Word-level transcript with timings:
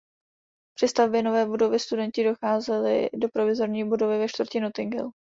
Při 0.77 0.87
stavbě 0.87 1.23
nové 1.23 1.45
budovy 1.45 1.79
studenti 1.79 2.23
docházeli 2.23 3.09
do 3.13 3.29
provizorní 3.33 3.83
budovy 3.83 4.17
ve 4.17 4.27
čtvrti 4.27 4.59
North 4.59 4.77
Hill. 4.79 5.11